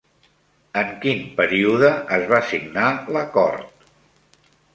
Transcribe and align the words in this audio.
En 0.79 0.87
quin 1.03 1.21
període 1.41 1.91
es 2.17 2.25
va 2.33 2.41
signar 2.53 2.87
l'acord? 3.19 3.87